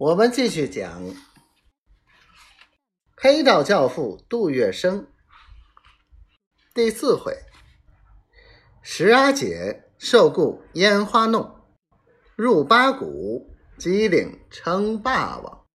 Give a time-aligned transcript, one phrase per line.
[0.00, 1.14] 我们继续讲
[3.18, 5.04] 黑道教父杜月笙
[6.72, 7.36] 第四回：
[8.80, 11.54] 石阿姐受雇烟花弄，
[12.34, 15.66] 入八股机灵称霸王。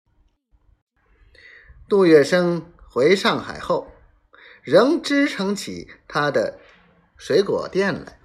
[1.87, 3.91] 杜月笙回上海后，
[4.63, 6.59] 仍支撑起他的
[7.15, 8.19] 水果店来，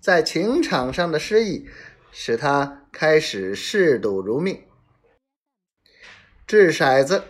[0.00, 1.68] 在情场上的失意，
[2.10, 4.66] 使他开始嗜赌如命。
[6.46, 7.24] 掷骰子、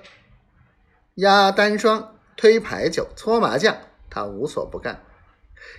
[1.14, 3.74] 压单双、推牌九、搓麻将，
[4.10, 5.02] 他无所不干。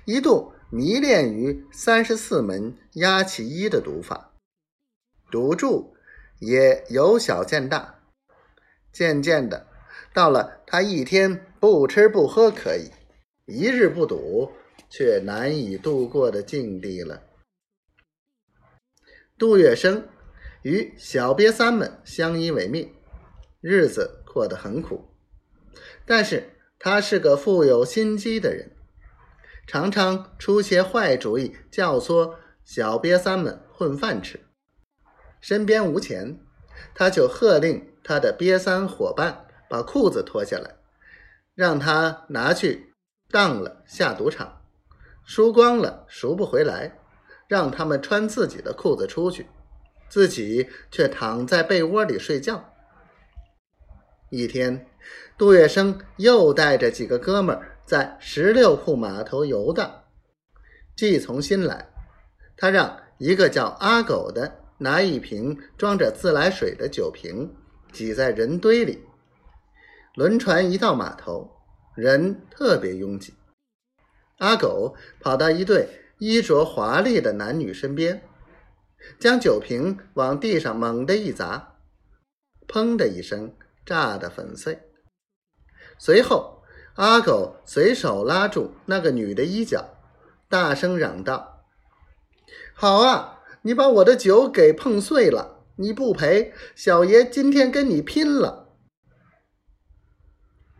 [0.06, 4.32] 一度迷恋于三十四门压其一的赌法，
[5.30, 5.96] 赌注
[6.40, 8.00] 也由小见大。
[8.92, 9.68] 渐渐的，
[10.16, 12.90] 到了他一天不吃不喝可以，
[13.46, 14.52] 一日不赌
[14.90, 17.22] 却难以度过的境地了。
[19.38, 20.06] 杜月笙
[20.64, 22.92] 与小瘪三们相依为命。
[23.60, 25.10] 日子过得很苦，
[26.06, 28.72] 但是他是个富有心机的人，
[29.66, 34.40] 常常出些坏主意，教唆小瘪三们混饭吃。
[35.42, 36.40] 身边无钱，
[36.94, 40.76] 他就喝令他的瘪三伙伴把裤子脱下来，
[41.56, 42.94] 让他拿去
[43.30, 44.62] 当了下赌场，
[45.26, 47.00] 输光了赎不回来，
[47.48, 49.48] 让他们穿自己的裤子出去，
[50.08, 52.74] 自己却躺在被窝里睡觉。
[54.30, 54.86] 一天，
[55.38, 60.04] 杜月笙又带着几个哥们儿在十六铺码头游荡。
[60.98, 61.88] 季从新来，
[62.58, 67.56] 他让一个叫阿狗的拿一瓶装着自来水的酒瓶，
[67.94, 69.02] 挤在人堆里。
[70.16, 71.50] 轮船一到码头，
[71.96, 73.34] 人特别拥挤。
[74.40, 78.22] 阿狗跑到一对衣着华丽的男女身边，
[79.20, 81.78] 将酒瓶往地上猛地一砸，
[82.68, 83.56] 砰的一声。
[83.88, 84.82] 炸得粉碎。
[85.98, 86.62] 随后，
[86.96, 89.96] 阿狗随手拉住那个女的衣角，
[90.50, 91.64] 大声嚷道
[92.76, 98.76] ：“好啊，你把我的酒给碰碎了，你不赔，小爷今天跟你拼了！”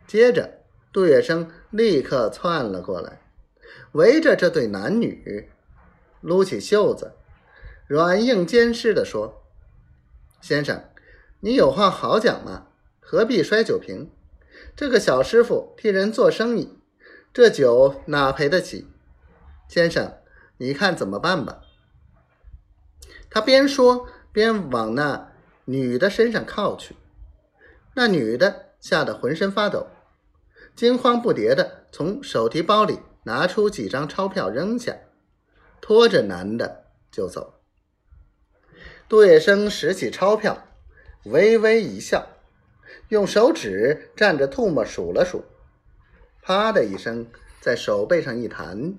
[0.06, 3.22] 接着，杜月笙立刻窜了过来，
[3.92, 5.50] 围着这对男女，
[6.20, 7.14] 撸起袖子，
[7.86, 9.46] 软硬兼施地说
[10.40, 10.84] ：“先生，
[11.40, 12.66] 你有话好讲嘛。”
[13.10, 14.10] 何必摔酒瓶？
[14.76, 16.78] 这个小师傅替人做生意，
[17.32, 18.86] 这酒哪赔得起？
[19.66, 20.18] 先生，
[20.58, 21.62] 你看怎么办吧？
[23.30, 25.32] 他边说边往那
[25.64, 26.96] 女的身上靠去。
[27.94, 29.86] 那女的吓得浑身发抖，
[30.76, 34.94] 惊慌不迭的从手提包里拿出几张钞票扔下，
[35.80, 37.54] 拖着男的就走。
[39.08, 40.68] 杜月笙拾起钞票，
[41.24, 42.34] 微微一笑。
[43.08, 45.42] 用手指蘸着唾沫数了数，
[46.42, 47.26] 啪的一声，
[47.58, 48.94] 在手背上一弹，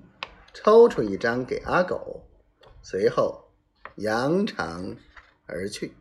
[0.52, 2.26] 抽出一张给阿狗，
[2.82, 3.44] 随后
[3.96, 4.96] 扬长
[5.46, 5.94] 而去。